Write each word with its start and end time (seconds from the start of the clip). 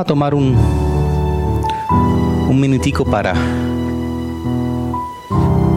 a 0.00 0.04
tomar 0.04 0.34
un, 0.34 0.56
un 2.48 2.60
minutico 2.60 3.04
para 3.04 3.34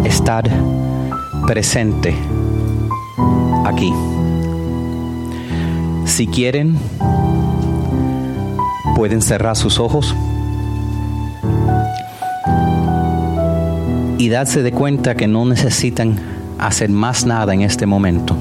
estar 0.06 0.50
presente 1.46 2.16
aquí. 3.66 3.94
Si 6.06 6.28
quieren, 6.28 6.78
pueden 8.96 9.22
cerrar 9.22 9.58
sus 9.58 9.80
ojos 9.80 10.16
y 14.18 14.30
darse 14.30 14.64
de 14.64 14.72
cuenta 14.72 15.16
que 15.16 15.28
no 15.28 15.46
necesitan 15.46 16.18
hacer 16.60 16.90
más 16.90 17.26
nada 17.26 17.54
en 17.54 17.62
este 17.62 17.86
momento. 17.86 18.38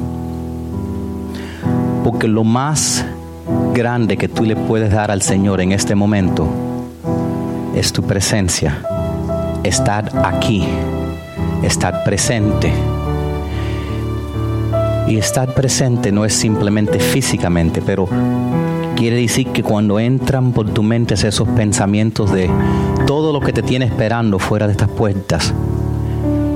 Porque 2.04 2.28
lo 2.28 2.44
más 2.44 3.04
grande 3.72 4.16
que 4.16 4.28
tú 4.28 4.44
le 4.44 4.54
puedes 4.54 4.92
dar 4.92 5.10
al 5.10 5.22
Señor 5.22 5.60
en 5.60 5.72
este 5.72 5.94
momento 5.94 6.46
es 7.74 7.92
tu 7.92 8.02
presencia, 8.02 8.82
estar 9.64 10.10
aquí, 10.24 10.64
estar 11.62 12.04
presente. 12.04 12.72
Y 15.08 15.16
estar 15.16 15.52
presente 15.52 16.12
no 16.12 16.24
es 16.24 16.32
simplemente 16.32 16.98
físicamente, 16.98 17.82
pero 17.82 18.08
quiere 18.94 19.16
decir 19.16 19.48
que 19.48 19.62
cuando 19.62 19.98
entran 19.98 20.52
por 20.52 20.70
tu 20.70 20.82
mente 20.82 21.14
esos 21.14 21.48
pensamientos 21.48 22.32
de 22.32 22.48
todo 23.06 23.32
lo 23.32 23.40
que 23.40 23.52
te 23.52 23.62
tiene 23.62 23.86
esperando 23.86 24.38
fuera 24.38 24.66
de 24.66 24.72
estas 24.72 24.88
puertas, 24.88 25.52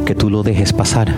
que 0.05 0.15
tú 0.15 0.31
lo 0.31 0.43
dejes 0.43 0.73
pasar. 0.73 1.13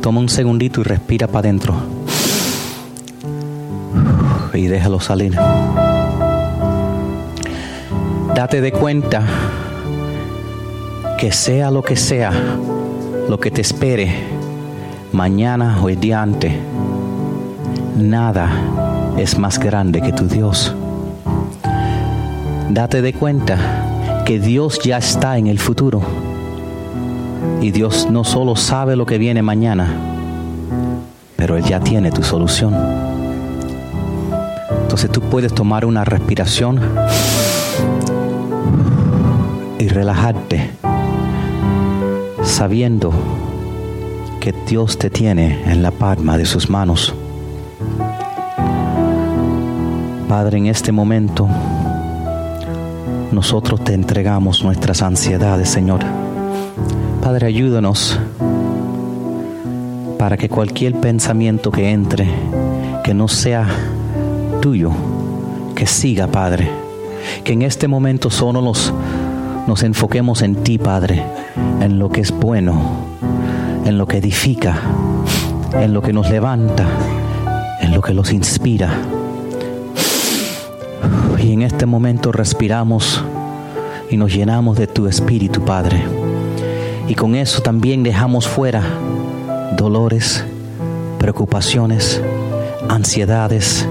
Toma 0.00 0.20
un 0.20 0.28
segundito 0.28 0.80
y 0.80 0.84
respira 0.84 1.26
para 1.26 1.40
adentro. 1.40 1.99
Y 4.54 4.66
déjalo 4.66 5.00
salir. 5.00 5.36
Date 8.34 8.60
de 8.60 8.72
cuenta 8.72 9.22
que 11.18 11.32
sea 11.32 11.70
lo 11.70 11.82
que 11.82 11.96
sea, 11.96 12.32
lo 13.28 13.38
que 13.38 13.50
te 13.50 13.60
espere, 13.60 14.10
mañana 15.12 15.78
o 15.82 15.88
el 15.88 16.00
día 16.00 16.22
antes, 16.22 16.52
nada 17.96 18.50
es 19.18 19.38
más 19.38 19.58
grande 19.58 20.00
que 20.00 20.12
tu 20.12 20.26
Dios. 20.26 20.74
Date 22.70 23.02
de 23.02 23.12
cuenta 23.12 24.22
que 24.24 24.38
Dios 24.38 24.80
ya 24.82 24.98
está 24.98 25.36
en 25.36 25.46
el 25.46 25.58
futuro. 25.58 26.00
Y 27.60 27.72
Dios 27.72 28.08
no 28.10 28.24
solo 28.24 28.56
sabe 28.56 28.96
lo 28.96 29.04
que 29.04 29.18
viene 29.18 29.42
mañana, 29.42 29.88
pero 31.36 31.56
Él 31.56 31.64
ya 31.64 31.80
tiene 31.80 32.10
tu 32.10 32.22
solución. 32.22 33.19
Entonces 34.90 35.12
tú 35.12 35.20
puedes 35.20 35.54
tomar 35.54 35.84
una 35.84 36.04
respiración 36.04 36.80
y 39.78 39.86
relajarte, 39.86 40.70
sabiendo 42.42 43.12
que 44.40 44.52
Dios 44.66 44.98
te 44.98 45.08
tiene 45.08 45.62
en 45.70 45.84
la 45.84 45.92
palma 45.92 46.36
de 46.36 46.44
sus 46.44 46.68
manos. 46.68 47.14
Padre, 50.28 50.58
en 50.58 50.66
este 50.66 50.90
momento 50.90 51.48
nosotros 53.30 53.84
te 53.84 53.94
entregamos 53.94 54.64
nuestras 54.64 55.02
ansiedades, 55.02 55.68
Señor. 55.68 56.00
Padre, 57.22 57.46
ayúdanos 57.46 58.18
para 60.18 60.36
que 60.36 60.48
cualquier 60.48 60.96
pensamiento 60.96 61.70
que 61.70 61.90
entre, 61.90 62.28
que 63.04 63.14
no 63.14 63.28
sea 63.28 63.68
tuyo, 64.60 64.92
que 65.74 65.86
siga, 65.86 66.26
Padre. 66.26 66.70
Que 67.44 67.52
en 67.52 67.62
este 67.62 67.88
momento 67.88 68.30
solo 68.30 68.60
nos, 68.60 68.92
nos 69.66 69.82
enfoquemos 69.82 70.42
en 70.42 70.56
ti, 70.56 70.78
Padre, 70.78 71.22
en 71.80 71.98
lo 71.98 72.08
que 72.10 72.20
es 72.20 72.30
bueno, 72.30 73.06
en 73.84 73.98
lo 73.98 74.06
que 74.06 74.18
edifica, 74.18 74.78
en 75.74 75.92
lo 75.92 76.02
que 76.02 76.12
nos 76.12 76.30
levanta, 76.30 76.86
en 77.80 77.94
lo 77.94 78.02
que 78.02 78.14
nos 78.14 78.32
inspira. 78.32 78.90
Y 81.38 81.52
en 81.52 81.62
este 81.62 81.86
momento 81.86 82.32
respiramos 82.32 83.24
y 84.10 84.16
nos 84.16 84.34
llenamos 84.34 84.76
de 84.76 84.86
tu 84.86 85.06
espíritu, 85.06 85.64
Padre. 85.64 86.02
Y 87.08 87.14
con 87.14 87.34
eso 87.34 87.62
también 87.62 88.02
dejamos 88.02 88.46
fuera 88.46 88.82
dolores, 89.76 90.44
preocupaciones, 91.18 92.20
ansiedades, 92.88 93.86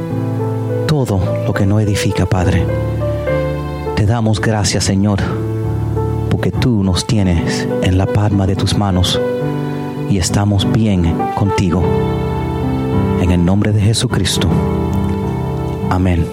todo 1.06 1.22
lo 1.46 1.54
que 1.54 1.66
no 1.66 1.80
edifica, 1.80 2.26
Padre. 2.26 2.66
Te 3.96 4.06
damos 4.06 4.42
gracias, 4.42 4.84
Señor, 4.84 5.20
porque 6.30 6.52
tú 6.52 6.84
nos 6.84 7.08
tienes 7.08 7.66
en 7.82 7.98
la 7.98 8.06
palma 8.06 8.46
de 8.46 8.58
tus 8.58 8.76
manos 8.76 9.18
y 10.10 10.18
estamos 10.18 10.70
bien 10.74 11.16
contigo. 11.36 11.82
En 13.22 13.32
el 13.32 13.46
nombre 13.46 13.72
de 13.72 13.80
Jesucristo. 13.80 14.50
Amén. 15.90 16.28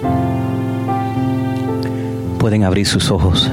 Pueden 2.39 2.65
abrir 2.65 2.87
sus 2.87 3.13
ojos. 3.13 3.49